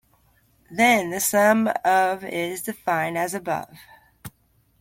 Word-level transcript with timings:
Then 0.71 1.11
the 1.11 1.19
sum 1.19 1.69
of 1.85 2.23
is 2.23 2.63
defined 2.63 3.19
as 3.19 3.35
above. 3.35 3.77